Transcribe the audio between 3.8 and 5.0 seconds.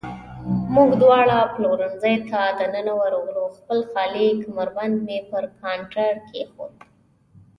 خالي کمربند